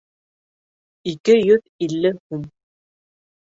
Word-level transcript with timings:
Ике 1.13 1.37
йөҙ 1.43 1.71
илле 1.91 2.15
һум 2.19 2.51